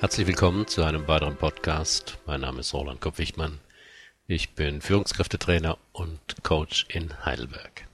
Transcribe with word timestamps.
Herzlich 0.00 0.26
willkommen 0.26 0.66
zu 0.66 0.82
einem 0.82 1.06
weiteren 1.08 1.36
Podcast. 1.36 2.16
Mein 2.24 2.40
Name 2.40 2.60
ist 2.60 2.72
Roland 2.72 3.02
Kopp-Wichmann. 3.02 3.58
Ich 4.26 4.54
bin 4.54 4.80
Führungskräftetrainer 4.80 5.76
und 5.92 6.18
Coach 6.42 6.86
in 6.88 7.22
Heidelberg. 7.26 7.86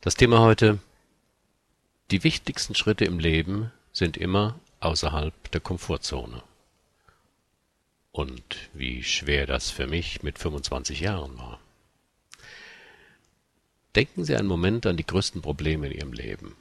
Das 0.00 0.14
Thema 0.14 0.40
heute, 0.40 0.78
die 2.10 2.24
wichtigsten 2.24 2.74
Schritte 2.74 3.04
im 3.04 3.18
Leben 3.18 3.70
sind 3.92 4.16
immer 4.16 4.58
außerhalb 4.80 5.34
der 5.50 5.60
Komfortzone. 5.60 6.42
Und 8.12 8.70
wie 8.72 9.02
schwer 9.02 9.44
das 9.46 9.70
für 9.70 9.86
mich 9.86 10.22
mit 10.22 10.38
25 10.38 11.00
Jahren 11.00 11.36
war. 11.36 11.60
Denken 13.94 14.24
Sie 14.24 14.36
einen 14.36 14.48
Moment 14.48 14.86
an 14.86 14.96
die 14.96 15.06
größten 15.06 15.42
Probleme 15.42 15.88
in 15.88 15.92
Ihrem 15.98 16.12
Leben. 16.14 16.56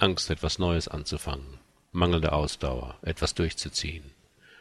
Angst, 0.00 0.30
etwas 0.30 0.58
Neues 0.58 0.88
anzufangen, 0.88 1.60
mangelnde 1.92 2.32
Ausdauer, 2.32 2.98
etwas 3.02 3.34
durchzuziehen, 3.34 4.04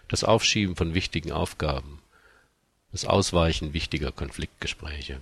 das 0.08 0.24
Aufschieben 0.24 0.76
von 0.76 0.94
wichtigen 0.94 1.32
Aufgaben, 1.32 2.02
das 2.92 3.06
Ausweichen 3.06 3.74
wichtiger 3.74 4.12
Konfliktgespräche. 4.12 5.22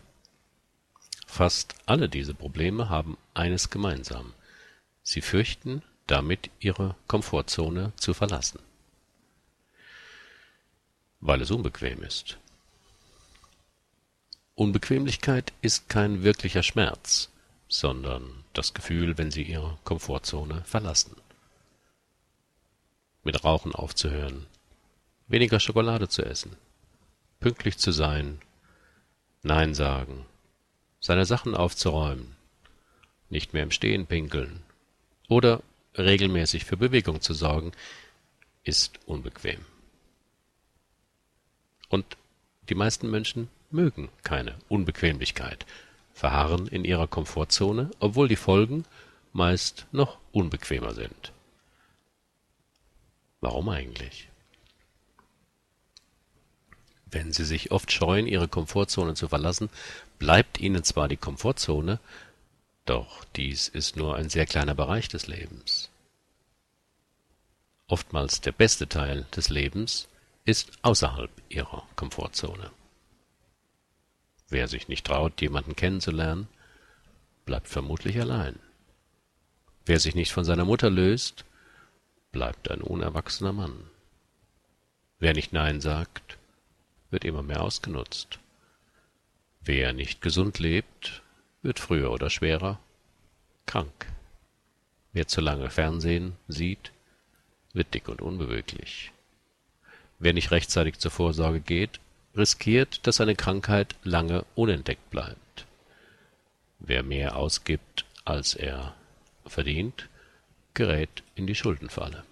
Fast 1.26 1.76
alle 1.86 2.08
diese 2.08 2.34
Probleme 2.34 2.90
haben 2.90 3.18
eines 3.34 3.70
gemeinsam. 3.70 4.34
Sie 5.04 5.22
fürchten, 5.22 5.84
damit 6.08 6.50
ihre 6.60 6.96
Komfortzone 7.08 7.92
zu 7.98 8.14
verlassen. 8.14 8.60
Weil 11.20 11.42
es 11.42 11.52
unbequem 11.52 12.02
ist. 12.04 12.38
Unbequemlichkeit 14.56 15.54
ist 15.62 15.88
kein 15.90 16.24
wirklicher 16.24 16.64
Schmerz, 16.64 17.30
sondern 17.68 18.44
das 18.54 18.74
Gefühl, 18.74 19.18
wenn 19.18 19.30
Sie 19.30 19.44
Ihre 19.44 19.78
Komfortzone 19.84 20.64
verlassen. 20.64 21.16
Mit 23.28 23.44
Rauchen 23.44 23.76
aufzuhören, 23.76 24.46
weniger 25.28 25.60
Schokolade 25.60 26.08
zu 26.08 26.24
essen, 26.24 26.56
pünktlich 27.42 27.78
zu 27.78 27.92
sein, 27.92 28.40
Nein 29.44 29.74
sagen, 29.74 30.26
seine 31.02 31.26
Sachen 31.26 31.54
aufzuräumen, 31.54 32.38
nicht 33.30 33.52
mehr 33.52 33.64
im 33.64 33.72
Stehen 33.72 34.06
pinkeln. 34.06 34.64
Oder 35.28 35.62
regelmäßig 35.98 36.64
für 36.64 36.78
Bewegung 36.78 37.20
zu 37.20 37.34
sorgen, 37.34 37.74
ist 38.64 38.98
unbequem. 39.06 39.66
Und 41.90 42.06
die 42.70 42.76
meisten 42.76 43.12
Menschen 43.12 43.50
mögen 43.72 44.08
keine 44.24 44.56
Unbequemlichkeit, 44.70 45.66
verharren 46.14 46.68
in 46.68 46.86
ihrer 46.86 47.08
Komfortzone, 47.08 47.92
obwohl 48.00 48.30
die 48.30 48.38
Folgen 48.38 48.86
meist 49.34 49.86
noch 49.92 50.18
unbequemer 50.32 50.94
sind. 50.94 51.34
Warum 53.42 53.70
eigentlich? 53.70 54.30
Wenn 57.06 57.32
Sie 57.32 57.46
sich 57.46 57.72
oft 57.72 57.92
scheuen, 57.92 58.28
Ihre 58.28 58.48
Komfortzone 58.48 59.14
zu 59.14 59.28
verlassen, 59.28 59.70
bleibt 60.20 60.60
Ihnen 60.60 60.84
zwar 60.84 61.08
die 61.08 61.18
Komfortzone, 61.18 62.00
doch 62.86 63.24
dies 63.36 63.68
ist 63.68 63.96
nur 63.96 64.16
ein 64.16 64.30
sehr 64.30 64.46
kleiner 64.46 64.76
Bereich 64.76 65.08
des 65.08 65.28
Lebens. 65.28 65.90
Oftmals 67.88 68.42
der 68.42 68.52
beste 68.52 68.88
Teil 68.90 69.26
des 69.36 69.50
Lebens 69.50 70.08
ist 70.44 70.72
außerhalb 70.82 71.30
Ihrer 71.50 71.88
Komfortzone. 71.96 72.72
Wer 74.50 74.68
sich 74.68 74.88
nicht 74.88 75.06
traut, 75.06 75.42
jemanden 75.42 75.76
kennenzulernen, 75.76 76.48
bleibt 77.46 77.68
vermutlich 77.68 78.20
allein. 78.20 78.60
Wer 79.86 80.00
sich 80.00 80.16
nicht 80.16 80.32
von 80.32 80.44
seiner 80.44 80.66
Mutter 80.66 80.90
löst, 80.90 81.46
bleibt 82.38 82.70
ein 82.70 82.82
unerwachsener 82.82 83.52
Mann. 83.52 83.90
Wer 85.18 85.34
nicht 85.34 85.54
Nein 85.54 85.82
sagt, 85.82 86.38
wird 87.10 87.26
immer 87.26 87.42
mehr 87.42 87.64
ausgenutzt. 87.64 88.38
Wer 89.62 89.92
nicht 89.92 90.22
gesund 90.22 90.60
lebt, 90.60 91.24
wird 91.64 91.80
früher 91.80 92.12
oder 92.12 92.30
schwerer 92.30 92.80
krank. 93.66 94.06
Wer 95.14 95.28
zu 95.28 95.42
lange 95.42 95.72
Fernsehen 95.72 96.36
sieht, 96.48 96.92
wird 97.74 97.96
dick 97.96 98.08
und 98.08 98.22
unbeweglich. 98.22 99.12
Wer 100.20 100.34
nicht 100.34 100.52
rechtzeitig 100.52 101.00
zur 101.00 101.10
Vorsorge 101.10 101.60
geht, 101.60 102.00
riskiert, 102.36 103.08
dass 103.08 103.16
seine 103.16 103.36
Krankheit 103.36 103.96
lange 104.04 104.46
unentdeckt 104.54 105.10
bleibt. 105.10 105.66
Wer 106.78 107.02
mehr 107.02 107.36
ausgibt, 107.36 108.06
als 108.26 108.54
er 108.54 108.94
verdient, 109.48 110.08
gerät 110.78 111.24
in 111.34 111.48
die 111.48 111.56
Schuldenfalle. 111.56 112.24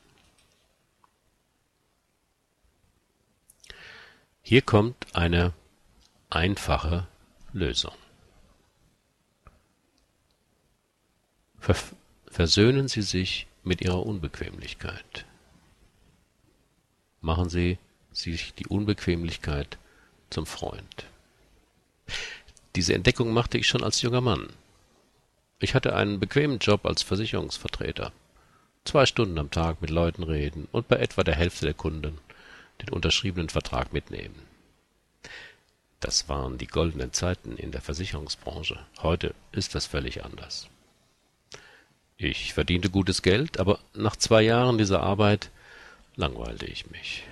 Hier 4.44 4.62
kommt 4.62 4.96
eine 5.16 5.52
einfache 6.30 7.08
Lösung. 7.54 7.96
Versöhnen 12.28 12.88
Sie 12.88 13.02
sich 13.02 13.48
mit 13.64 13.82
Ihrer 13.82 14.06
Unbequemlichkeit. 14.06 15.26
Machen 17.22 17.50
Sie 17.50 17.80
sich 18.12 18.54
die 18.54 18.68
Unbequemlichkeit 18.68 19.80
zum 20.30 20.46
Freund. 20.46 21.08
Diese 22.76 22.94
Entdeckung 22.94 23.34
machte 23.34 23.58
ich 23.58 23.68
schon 23.68 23.84
als 23.84 24.04
junger 24.04 24.22
Mann. 24.22 24.54
Ich 25.58 25.74
hatte 25.74 25.96
einen 25.96 26.20
bequemen 26.20 26.60
Job 26.60 26.86
als 26.86 27.02
Versicherungsvertreter. 27.02 28.12
Zwei 28.86 29.08
Stunden 29.08 29.40
am 29.40 29.50
Tag 29.50 29.82
mit 29.82 29.90
Leuten 29.90 30.22
reden 30.22 30.68
und 30.72 30.88
bei 30.88 30.98
etwa 30.98 31.24
der 31.24 31.36
Hälfte 31.36 31.66
der 31.66 31.74
Kunden 31.74 32.20
den 32.82 32.90
unterschriebenen 32.90 33.50
Vertrag 33.50 33.94
mitnehmen. 33.94 34.40
Das 36.00 36.30
waren 36.30 36.60
die 36.60 36.68
goldenen 36.68 37.12
Zeiten 37.12 37.58
in 37.58 37.72
der 37.72 37.82
Versicherungsbranche. 37.82 38.80
Heute 39.02 39.34
ist 39.52 39.74
das 39.74 39.88
völlig 39.88 40.24
anders. 40.24 40.70
Ich 42.18 42.54
verdiente 42.54 42.92
gutes 42.92 43.24
Geld, 43.24 43.60
aber 43.60 43.80
nach 43.96 44.16
zwei 44.16 44.44
Jahren 44.44 44.78
dieser 44.78 45.02
Arbeit 45.02 45.50
langweilte 46.16 46.68
ich 46.68 46.90
mich. 46.92 47.24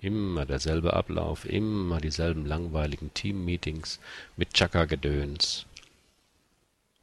Immer 0.00 0.46
derselbe 0.46 0.94
Ablauf, 0.94 1.44
immer 1.44 2.00
dieselben 2.00 2.46
langweiligen 2.46 3.12
Teammeetings 3.12 4.00
mit 4.36 4.54
Chaka-Gedöns. 4.54 5.66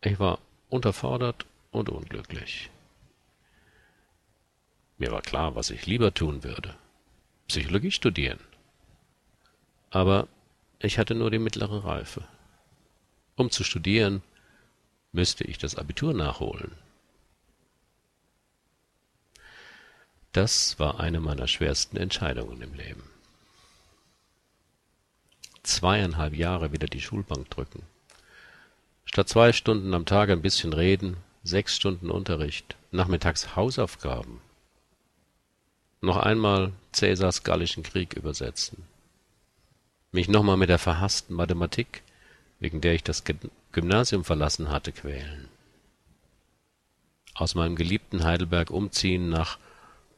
Ich 0.01 0.19
war 0.19 0.39
unterfordert 0.69 1.45
und 1.71 1.89
unglücklich. 1.89 2.71
Mir 5.03 5.11
war 5.11 5.21
klar, 5.21 5.53
was 5.53 5.69
ich 5.69 5.85
lieber 5.85 6.13
tun 6.13 6.45
würde. 6.45 6.75
Psychologie 7.49 7.91
studieren. 7.91 8.39
Aber 9.89 10.29
ich 10.79 10.97
hatte 10.97 11.13
nur 11.13 11.29
die 11.29 11.39
mittlere 11.39 11.83
Reife. 11.83 12.25
Um 13.35 13.51
zu 13.51 13.65
studieren, 13.65 14.23
müsste 15.11 15.43
ich 15.43 15.57
das 15.57 15.75
Abitur 15.75 16.13
nachholen. 16.13 16.71
Das 20.31 20.79
war 20.79 21.01
eine 21.01 21.19
meiner 21.19 21.49
schwersten 21.49 21.97
Entscheidungen 21.97 22.61
im 22.61 22.73
Leben. 22.73 23.03
Zweieinhalb 25.63 26.33
Jahre 26.33 26.71
wieder 26.71 26.87
die 26.87 27.01
Schulbank 27.01 27.49
drücken. 27.49 27.83
Statt 29.03 29.27
zwei 29.27 29.51
Stunden 29.51 29.93
am 29.93 30.05
Tag 30.05 30.29
ein 30.29 30.41
bisschen 30.41 30.71
reden, 30.71 31.17
sechs 31.43 31.75
Stunden 31.75 32.09
Unterricht, 32.09 32.77
nachmittags 32.91 33.57
Hausaufgaben. 33.57 34.39
Noch 36.03 36.17
einmal 36.17 36.73
Cäsars 36.91 37.43
Gallischen 37.43 37.81
Krieg 37.81 38.15
übersetzen. 38.15 38.83
Mich 40.11 40.27
nochmal 40.27 40.57
mit 40.57 40.67
der 40.67 40.77
verhassten 40.77 41.33
Mathematik, 41.33 42.03
wegen 42.59 42.81
der 42.81 42.93
ich 42.93 43.03
das 43.03 43.23
Gymnasium 43.71 44.25
verlassen 44.25 44.69
hatte, 44.69 44.91
quälen. 44.91 45.47
Aus 47.35 47.55
meinem 47.55 47.77
geliebten 47.77 48.25
Heidelberg 48.25 48.69
umziehen 48.69 49.29
nach 49.29 49.57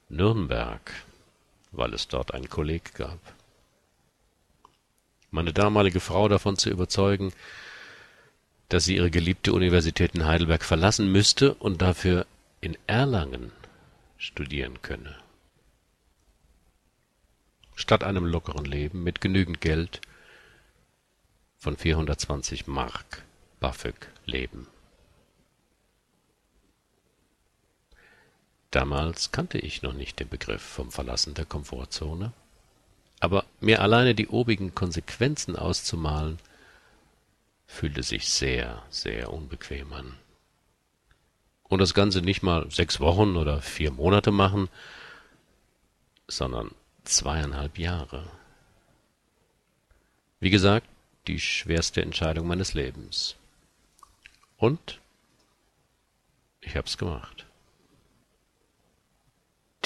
Nürnberg, 0.10 0.92
weil 1.72 1.94
es 1.94 2.08
dort 2.08 2.34
einen 2.34 2.50
Kolleg 2.50 2.96
gab. 2.96 3.20
Meine 5.30 5.54
damalige 5.54 6.00
Frau 6.00 6.28
davon 6.28 6.58
zu 6.58 6.72
überzeugen, 6.72 7.32
dass 8.70 8.86
sie 8.86 8.96
ihre 8.96 9.12
geliebte 9.12 9.54
Universität 9.54 10.16
in 10.16 10.26
Heidelberg 10.26 10.64
verlassen 10.64 11.12
müsste 11.12 11.54
und 11.54 11.84
dafür 11.84 12.26
in 12.60 12.76
Erlangen 12.88 13.52
studieren 14.18 14.82
könne. 14.82 15.16
Statt 17.76 18.04
einem 18.04 18.26
lockeren 18.26 18.66
Leben 18.66 19.04
mit 19.04 19.22
genügend 19.22 19.62
Geld 19.62 20.02
von 21.58 21.78
420 21.78 22.68
Mark 22.68 23.24
BAföG 23.60 24.08
leben. 24.26 24.68
Damals 28.72 29.32
kannte 29.32 29.58
ich 29.58 29.82
noch 29.82 29.94
nicht 29.94 30.20
den 30.20 30.28
Begriff 30.30 30.62
vom 30.62 30.92
Verlassen 30.92 31.34
der 31.34 31.46
Komfortzone, 31.46 32.34
aber 33.20 33.46
mir 33.62 33.82
alleine 33.82 34.16
die 34.16 34.28
obigen 34.28 34.76
Konsequenzen 34.76 35.56
auszumalen, 35.56 36.40
fühlte 37.68 38.04
sich 38.04 38.30
sehr, 38.30 38.84
sehr 38.90 39.32
unbequem 39.32 39.94
an. 39.94 40.14
Und 41.64 41.80
das 41.80 41.94
Ganze 41.94 42.22
nicht 42.22 42.44
mal 42.44 42.70
sechs 42.70 43.00
Wochen 43.00 43.38
oder 43.38 43.62
vier 43.62 43.92
Monate 43.92 44.32
machen, 44.32 44.70
sondern 46.28 46.72
zweieinhalb 47.06 47.78
Jahre. 47.78 48.24
Wie 50.40 50.50
gesagt, 50.50 50.88
die 51.28 51.40
schwerste 51.40 52.02
Entscheidung 52.02 52.48
meines 52.48 52.74
Lebens. 52.74 53.36
Und 54.58 55.00
ich 56.62 56.76
hab's 56.76 56.98
gemacht. 56.98 57.46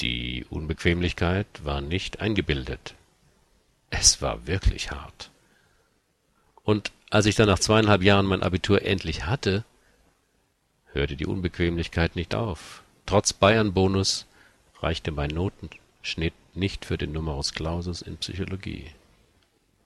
Die 0.00 0.46
Unbequemlichkeit 0.48 1.46
war 1.62 1.80
nicht 1.80 2.20
eingebildet. 2.20 2.94
Es 3.90 4.22
war 4.22 4.46
wirklich 4.46 4.90
hart. 4.90 5.30
Und 6.62 6.92
als 7.10 7.26
ich 7.26 7.34
dann 7.34 7.48
nach 7.48 7.58
zweieinhalb 7.58 8.02
Jahren 8.02 8.26
mein 8.26 8.42
Abitur 8.42 8.82
endlich 8.82 9.26
hatte, 9.26 9.64
hörte 10.92 11.16
die 11.16 11.26
Unbequemlichkeit 11.26 12.16
nicht 12.16 12.34
auf. 12.34 12.82
Trotz 13.04 13.32
Bayern-Bonus 13.32 14.26
reichte 14.80 15.10
mein 15.10 15.30
Notenschnitt 15.30 16.34
nicht 16.54 16.84
für 16.84 16.98
den 16.98 17.12
Numerus 17.12 17.52
Clausus 17.52 18.02
in 18.02 18.16
Psychologie. 18.18 18.90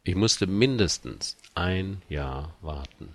Ich 0.02 0.14
musste 0.14 0.46
mindestens 0.46 1.36
ein 1.54 2.02
Jahr 2.08 2.54
warten. 2.60 3.14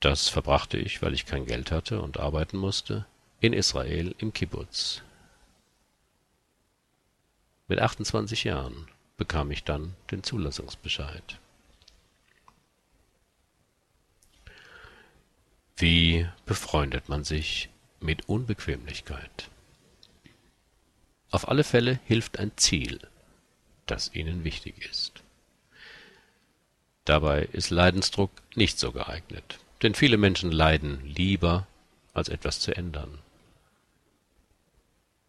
Das 0.00 0.28
verbrachte 0.28 0.78
ich, 0.78 1.00
weil 1.00 1.14
ich 1.14 1.26
kein 1.26 1.46
Geld 1.46 1.70
hatte 1.70 2.02
und 2.02 2.18
arbeiten 2.18 2.58
musste, 2.58 3.06
in 3.40 3.52
Israel 3.52 4.14
im 4.18 4.32
Kibbutz. 4.32 5.02
Mit 7.68 7.78
28 7.78 8.44
Jahren 8.44 8.88
bekam 9.16 9.50
ich 9.50 9.64
dann 9.64 9.94
den 10.10 10.22
Zulassungsbescheid. 10.22 11.38
Wie 15.76 16.28
befreundet 16.44 17.08
man 17.08 17.24
sich 17.24 17.68
mit 18.00 18.28
Unbequemlichkeit? 18.28 19.50
Auf 21.32 21.48
alle 21.48 21.64
Fälle 21.64 21.98
hilft 22.04 22.38
ein 22.38 22.52
Ziel, 22.56 23.00
das 23.86 24.14
Ihnen 24.14 24.44
wichtig 24.44 24.86
ist. 24.88 25.22
Dabei 27.06 27.48
ist 27.52 27.70
Leidensdruck 27.70 28.30
nicht 28.54 28.78
so 28.78 28.92
geeignet, 28.92 29.58
denn 29.82 29.94
viele 29.94 30.18
Menschen 30.18 30.52
leiden 30.52 31.04
lieber, 31.06 31.66
als 32.12 32.28
etwas 32.28 32.60
zu 32.60 32.76
ändern. 32.76 33.18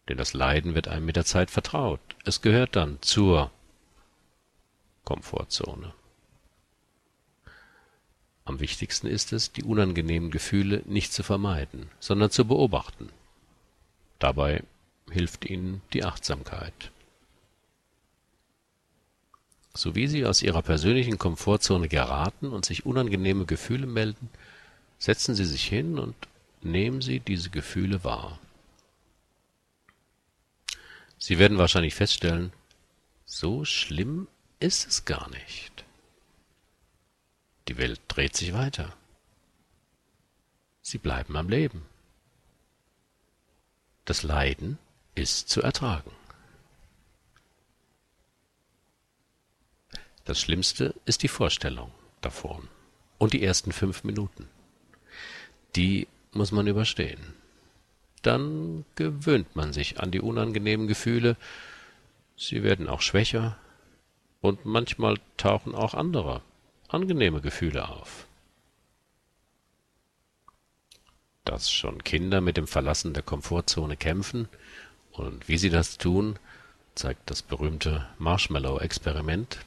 Denn 0.08 0.18
das 0.18 0.34
Leiden 0.34 0.74
wird 0.74 0.88
einem 0.88 1.06
mit 1.06 1.16
der 1.16 1.24
Zeit 1.24 1.50
vertraut. 1.50 2.00
Es 2.26 2.42
gehört 2.42 2.76
dann 2.76 2.98
zur 3.00 3.50
Komfortzone. 5.04 5.94
Am 8.44 8.60
wichtigsten 8.60 9.06
ist 9.06 9.32
es, 9.32 9.52
die 9.52 9.62
unangenehmen 9.62 10.30
Gefühle 10.30 10.82
nicht 10.84 11.14
zu 11.14 11.22
vermeiden, 11.22 11.90
sondern 11.98 12.30
zu 12.30 12.46
beobachten. 12.46 13.08
Dabei 14.18 14.62
hilft 15.14 15.44
Ihnen 15.46 15.80
die 15.92 16.04
Achtsamkeit. 16.04 16.90
So 19.72 19.94
wie 19.94 20.06
Sie 20.06 20.26
aus 20.26 20.42
Ihrer 20.42 20.62
persönlichen 20.62 21.18
Komfortzone 21.18 21.88
geraten 21.88 22.48
und 22.48 22.64
sich 22.64 22.84
unangenehme 22.84 23.46
Gefühle 23.46 23.86
melden, 23.86 24.28
setzen 24.98 25.34
Sie 25.34 25.44
sich 25.44 25.64
hin 25.64 25.98
und 25.98 26.14
nehmen 26.62 27.00
Sie 27.00 27.20
diese 27.20 27.50
Gefühle 27.50 28.04
wahr. 28.04 28.38
Sie 31.18 31.38
werden 31.38 31.58
wahrscheinlich 31.58 31.94
feststellen, 31.94 32.52
so 33.24 33.64
schlimm 33.64 34.28
ist 34.60 34.86
es 34.86 35.04
gar 35.04 35.30
nicht. 35.30 35.84
Die 37.68 37.78
Welt 37.78 38.00
dreht 38.08 38.36
sich 38.36 38.52
weiter. 38.52 38.94
Sie 40.82 40.98
bleiben 40.98 41.36
am 41.36 41.48
Leben. 41.48 41.82
Das 44.04 44.22
Leiden 44.22 44.78
ist 45.14 45.48
zu 45.48 45.62
ertragen. 45.62 46.10
Das 50.24 50.40
Schlimmste 50.40 50.94
ist 51.04 51.22
die 51.22 51.28
Vorstellung 51.28 51.90
davon 52.20 52.68
und 53.18 53.32
die 53.32 53.42
ersten 53.42 53.72
fünf 53.72 54.04
Minuten. 54.04 54.48
Die 55.76 56.08
muss 56.32 56.50
man 56.50 56.66
überstehen. 56.66 57.34
Dann 58.22 58.86
gewöhnt 58.96 59.54
man 59.54 59.72
sich 59.74 60.00
an 60.00 60.10
die 60.10 60.20
unangenehmen 60.20 60.86
Gefühle, 60.86 61.36
sie 62.36 62.62
werden 62.62 62.88
auch 62.88 63.02
schwächer, 63.02 63.58
und 64.40 64.64
manchmal 64.64 65.18
tauchen 65.36 65.74
auch 65.74 65.94
andere, 65.94 66.42
angenehme 66.88 67.40
Gefühle 67.40 67.88
auf. 67.88 68.26
Dass 71.44 71.70
schon 71.70 72.02
Kinder 72.04 72.40
mit 72.40 72.56
dem 72.56 72.66
Verlassen 72.66 73.14
der 73.14 73.22
Komfortzone 73.22 73.96
kämpfen 73.96 74.48
und 75.14 75.48
wie 75.48 75.58
sie 75.58 75.70
das 75.70 75.98
tun, 75.98 76.38
zeigt 76.94 77.30
das 77.30 77.42
berühmte 77.42 78.06
Marshmallow-Experiment. 78.18 79.58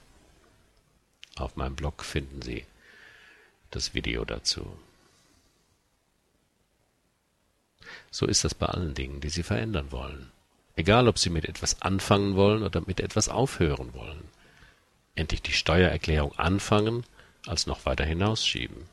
Auf 1.36 1.56
meinem 1.56 1.76
Blog 1.76 2.04
finden 2.04 2.42
Sie 2.42 2.66
das 3.72 3.94
Video 3.94 4.24
dazu. 4.24 4.78
So 8.12 8.26
ist 8.26 8.44
das 8.44 8.56
bei 8.56 8.68
allen 8.68 8.94
Dingen, 8.94 9.20
die 9.20 9.30
Sie 9.30 9.44
verändern 9.44 9.92
wollen. 9.92 10.32
Egal, 10.76 11.08
ob 11.08 11.20
Sie 11.20 11.30
mit 11.30 11.46
etwas 11.46 11.82
anfangen 11.82 12.36
wollen 12.36 12.64
oder 12.64 12.82
mit 12.86 13.00
etwas 13.00 13.30
aufhören 13.30 13.94
wollen 13.94 14.30
endlich 15.18 15.42
die 15.42 15.52
Steuererklärung 15.52 16.38
anfangen, 16.38 17.04
als 17.46 17.68
noch 17.68 17.86
weiter 17.86 18.06
hinausschieben. 18.06 18.86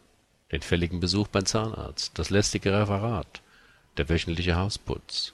Den 0.50 0.62
fälligen 0.62 1.00
Besuch 1.00 1.28
beim 1.28 1.46
Zahnarzt, 1.46 2.18
das 2.18 2.30
lästige 2.30 2.72
Referat, 2.72 3.42
der 3.96 4.08
wöchentliche 4.08 4.56
Hausputz. 4.56 5.32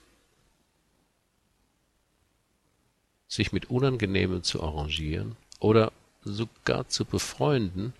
Sich 3.31 3.50
mit 3.50 3.71
Unangenehmem 3.71 4.43
zu 4.43 4.62
arrangieren 4.62 5.37
oder 5.59 5.91
sogar 6.23 6.87
zu 6.88 7.06
befreunden, 7.06 7.94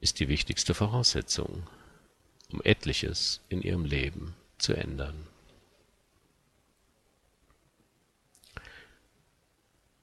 ist 0.00 0.20
die 0.20 0.28
wichtigste 0.28 0.74
Voraussetzung, 0.74 1.64
um 2.52 2.60
etliches 2.62 3.40
in 3.48 3.62
ihrem 3.62 3.84
Leben 3.84 4.36
zu 4.58 4.74
ändern. 4.74 5.26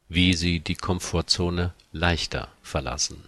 wie 0.10 0.34
sie 0.34 0.60
die 0.60 0.76
Komfortzone 0.76 1.74
leichter 1.94 2.52
verlassen. 2.64 3.24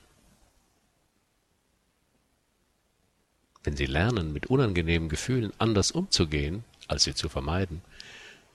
Wenn 3.64 3.78
sie 3.78 3.85
lernen, 3.85 4.33
mit 4.33 4.47
unangenehmen 4.47 5.07
Gefühlen 5.07 5.54
anders 5.59 5.92
umzugehen, 5.92 6.64
als 6.87 7.04
sie 7.04 7.14
zu 7.14 7.30
vermeiden, 7.30 7.83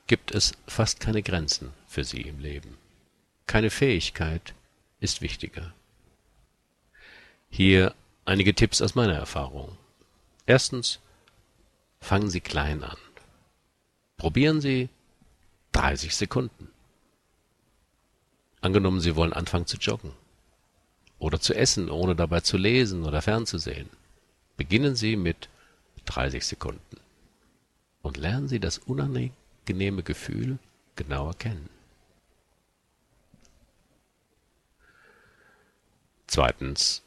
gibt 0.07 0.33
es 0.33 0.53
fast 0.67 1.01
keine 1.01 1.23
Grenzen 1.23 1.73
für 1.87 2.05
sie 2.05 2.23
im 2.23 2.39
Leben. 2.39 2.77
Keine 3.47 3.71
Fähigkeit 3.71 4.55
ist 5.01 5.21
wichtiger. 5.21 5.73
Hier 7.51 7.95
einige 8.25 8.55
Tipps 8.55 8.83
aus 8.83 8.95
meiner 8.95 9.15
Erfahrung. 9.15 9.77
Erstens, 10.47 11.01
fangen 12.01 12.31
Sie 12.31 12.41
klein 12.41 12.83
an. 12.85 12.99
Probieren 14.17 14.61
Sie 14.61 14.89
30 15.73 16.15
Sekunden. 16.15 16.69
Angenommen, 18.61 19.01
Sie 19.01 19.17
wollen 19.17 19.33
anfangen 19.33 19.67
zu 19.67 19.77
joggen 19.77 20.13
oder 21.19 21.41
zu 21.41 21.55
essen, 21.55 21.91
ohne 21.91 22.15
dabei 22.15 22.41
zu 22.41 22.57
lesen 22.57 23.05
oder 23.05 23.23
fernzusehen. 23.23 23.89
Beginnen 24.57 24.97
Sie 24.97 25.17
mit 25.17 25.49
30 26.07 26.45
Sekunden 26.45 26.97
und 28.03 28.17
lernen 28.17 28.49
Sie 28.49 28.61
das 28.61 28.79
unangenehme 29.67 30.05
Gefühl 30.05 30.59
genauer 30.95 31.35
kennen. 31.35 31.69
Zweitens, 36.29 37.03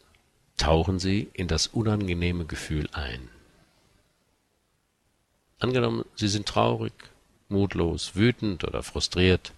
tauchen 0.58 1.00
Sie 1.00 1.30
in 1.34 1.48
das 1.48 1.68
unangenehme 1.68 2.46
Gefühl 2.46 2.89
ein. 2.92 3.30
Angenommen, 5.60 6.04
Sie 6.16 6.28
sind 6.28 6.48
traurig, 6.48 6.94
mutlos, 7.48 8.16
wütend 8.16 8.66
oder 8.66 8.84
frustriert, 8.84 9.54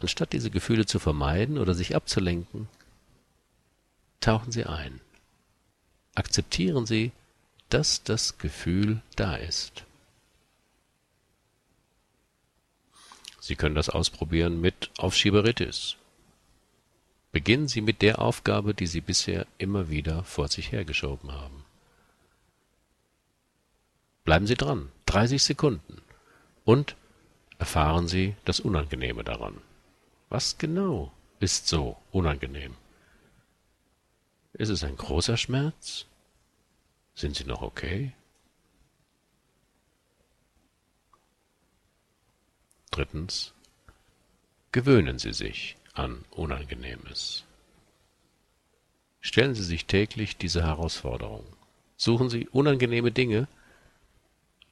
Anstatt 0.00 0.32
diese 0.32 0.50
Gefühle 0.50 0.86
zu 0.86 1.00
vermeiden 1.00 1.58
oder 1.58 1.74
sich 1.74 1.96
abzulenken, 1.96 2.68
tauchen 4.20 4.52
Sie 4.52 4.64
ein. 4.64 5.00
Akzeptieren 6.14 6.86
Sie, 6.86 7.10
dass 7.68 8.04
das 8.04 8.38
Gefühl 8.38 9.02
da 9.16 9.34
ist. 9.34 9.82
Sie 13.48 13.56
können 13.56 13.74
das 13.74 13.88
ausprobieren 13.88 14.60
mit 14.60 14.90
Aufschieberitis. 14.98 15.96
Beginnen 17.32 17.66
Sie 17.66 17.80
mit 17.80 18.02
der 18.02 18.18
Aufgabe, 18.18 18.74
die 18.74 18.86
Sie 18.86 19.00
bisher 19.00 19.46
immer 19.56 19.88
wieder 19.88 20.22
vor 20.24 20.48
sich 20.48 20.70
hergeschoben 20.70 21.32
haben. 21.32 21.64
Bleiben 24.24 24.46
Sie 24.46 24.54
dran, 24.54 24.90
30 25.06 25.42
Sekunden, 25.42 26.02
und 26.66 26.94
erfahren 27.58 28.06
Sie 28.06 28.36
das 28.44 28.60
Unangenehme 28.60 29.24
daran. 29.24 29.56
Was 30.28 30.58
genau 30.58 31.10
ist 31.40 31.68
so 31.68 31.96
unangenehm? 32.10 32.74
Ist 34.52 34.68
es 34.68 34.84
ein 34.84 34.98
großer 34.98 35.38
Schmerz? 35.38 36.04
Sind 37.14 37.34
Sie 37.34 37.44
noch 37.44 37.62
okay? 37.62 38.12
Drittens. 42.98 43.54
Gewöhnen 44.72 45.20
Sie 45.20 45.32
sich 45.32 45.76
an 45.94 46.24
Unangenehmes. 46.32 47.44
Stellen 49.20 49.54
Sie 49.54 49.62
sich 49.62 49.86
täglich 49.86 50.36
diese 50.36 50.64
Herausforderung. 50.64 51.44
Suchen 51.96 52.28
Sie 52.28 52.48
unangenehme 52.48 53.12
Dinge 53.12 53.46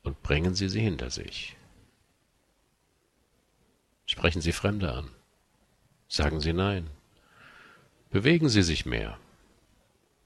und 0.02 0.20
bringen 0.24 0.56
Sie 0.56 0.68
sie 0.68 0.80
hinter 0.80 1.10
sich. 1.10 1.56
Sprechen 4.06 4.42
Sie 4.42 4.52
Fremde 4.52 4.92
an. 4.92 5.08
Sagen 6.08 6.40
Sie 6.40 6.52
Nein. 6.52 6.90
Bewegen 8.10 8.48
Sie 8.48 8.62
sich 8.64 8.86
mehr. 8.86 9.20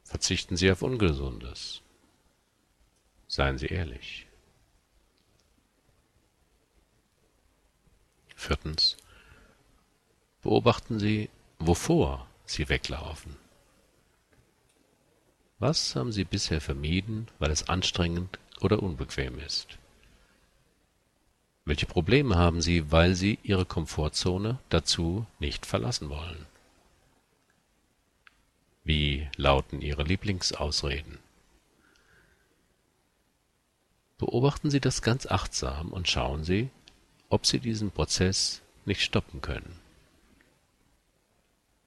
Verzichten 0.05 0.57
Sie 0.57 0.73
auf 0.73 0.81
Ungesundes. 0.81 1.83
Seien 3.29 3.59
Sie 3.59 3.67
ehrlich. 3.67 4.30
Viertens. 8.41 8.97
Beobachten 10.41 10.99
Sie, 10.99 11.29
wovor 11.59 12.27
Sie 12.47 12.71
weglaufen. 12.71 13.37
Was 15.59 15.95
haben 15.95 16.11
Sie 16.11 16.25
bisher 16.25 16.63
vermieden, 16.63 17.29
weil 17.39 17.51
es 17.51 17.69
anstrengend 17.69 18.39
oder 18.63 18.83
unbequem 18.83 19.39
ist? 19.39 19.77
Welche 21.67 21.85
Probleme 21.85 22.37
haben 22.37 22.63
Sie, 22.63 22.91
weil 22.91 23.15
Sie 23.15 23.39
Ihre 23.43 23.67
Komfortzone 23.67 24.59
dazu 24.71 25.27
nicht 25.39 25.67
verlassen 25.67 26.09
wollen? 26.09 26.47
Wie 28.85 29.29
lauten 29.37 29.83
Ihre 29.83 30.03
Lieblingsausreden? 30.03 31.19
Beobachten 34.17 34.71
Sie 34.71 34.81
das 34.81 35.03
ganz 35.03 35.27
achtsam 35.27 35.93
und 35.93 36.09
schauen 36.09 36.43
Sie, 36.43 36.71
ob 37.31 37.47
Sie 37.47 37.61
diesen 37.61 37.91
Prozess 37.91 38.61
nicht 38.85 39.01
stoppen 39.01 39.41
können. 39.41 39.79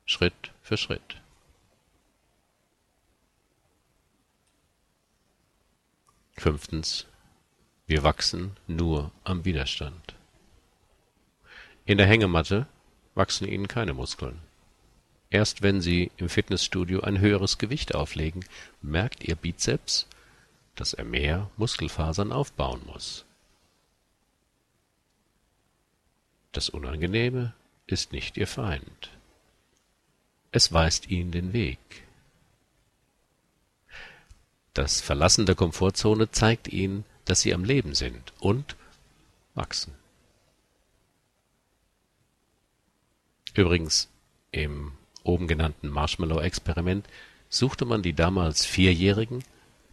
Schritt 0.05 0.51
für 0.61 0.77
Schritt. 0.77 1.21
Fünftens. 6.35 7.05
Wir 7.85 8.03
wachsen 8.03 8.57
nur 8.67 9.11
am 9.23 9.45
Widerstand. 9.45 10.15
In 11.85 11.97
der 11.97 12.07
Hängematte 12.07 12.65
wachsen 13.13 13.47
Ihnen 13.47 13.67
keine 13.67 13.93
Muskeln. 13.93 14.39
Erst 15.29 15.61
wenn 15.61 15.81
Sie 15.81 16.11
im 16.17 16.29
Fitnessstudio 16.29 17.01
ein 17.01 17.19
höheres 17.19 17.57
Gewicht 17.57 17.93
auflegen, 17.95 18.45
merkt 18.81 19.23
Ihr 19.23 19.35
Bizeps, 19.35 20.07
dass 20.75 20.93
er 20.93 21.05
mehr 21.05 21.49
Muskelfasern 21.57 22.31
aufbauen 22.31 22.81
muss. 22.85 23.25
Das 26.53 26.69
Unangenehme 26.69 27.53
ist 27.87 28.13
nicht 28.13 28.37
Ihr 28.37 28.47
Feind. 28.47 29.09
Es 30.51 30.71
weist 30.71 31.09
Ihnen 31.09 31.31
den 31.31 31.51
Weg. 31.51 31.79
Das 34.73 35.01
Verlassen 35.01 35.45
der 35.45 35.55
Komfortzone 35.55 36.31
zeigt 36.31 36.67
ihnen, 36.67 37.05
dass 37.25 37.41
sie 37.41 37.53
am 37.53 37.63
Leben 37.63 37.93
sind 37.93 38.33
und 38.39 38.75
wachsen. 39.53 39.93
Übrigens, 43.53 44.09
im 44.51 44.93
oben 45.23 45.47
genannten 45.47 45.89
Marshmallow-Experiment 45.89 47.07
suchte 47.49 47.85
man 47.85 48.01
die 48.01 48.13
damals 48.13 48.65
Vierjährigen 48.65 49.43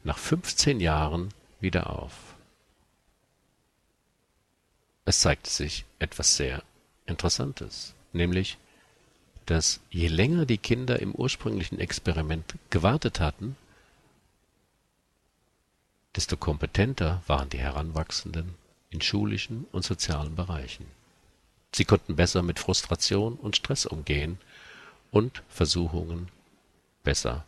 nach 0.03 0.17
15 0.17 0.81
Jahren 0.81 1.29
wieder 1.61 1.91
auf. 1.91 2.30
Es 5.05 5.21
zeigte 5.21 5.51
sich 5.51 5.85
etwas 5.99 6.37
sehr 6.37 6.63
Interessantes, 7.07 7.95
nämlich, 8.13 8.59
dass 9.47 9.81
je 9.91 10.09
länger 10.09 10.47
die 10.47 10.59
Kinder 10.59 11.01
im 11.01 11.15
ursprünglichen 11.15 11.81
Experiment 11.81 12.55
gewartet 12.71 13.19
hatten, 13.19 13.57
desto 16.15 16.37
kompetenter 16.37 17.23
waren 17.27 17.49
die 17.51 17.59
Heranwachsenden 17.59 18.55
in 18.91 19.01
schulischen 19.01 19.67
und 19.73 19.85
sozialen 19.85 20.35
Bereichen. 20.35 20.87
Sie 21.73 21.85
konnten 21.85 22.17
besser 22.17 22.43
mit 22.43 22.59
Frustration 22.59 23.35
und 23.35 23.57
Stress 23.57 23.87
umgehen 23.87 24.39
und 25.11 25.43
Versuchungen 25.49 26.29
besser 27.05 27.45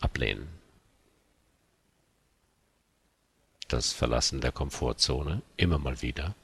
ablehnen. 0.00 0.48
Das 3.68 3.92
Verlassen 3.92 4.40
der 4.40 4.52
Komfortzone 4.52 5.42
immer 5.56 5.78
mal 5.78 6.02
wieder 6.02 6.34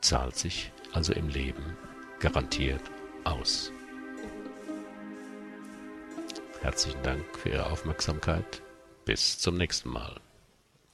zahlt 0.00 0.36
sich 0.36 0.72
also 0.92 1.12
im 1.12 1.28
Leben 1.28 1.76
garantiert 2.20 2.82
aus. 3.24 3.72
Herzlichen 6.62 7.02
Dank 7.02 7.24
für 7.38 7.50
Ihre 7.50 7.70
Aufmerksamkeit. 7.70 8.62
Bis 9.04 9.38
zum 9.38 9.56
nächsten 9.56 9.90
Mal. 9.90 10.16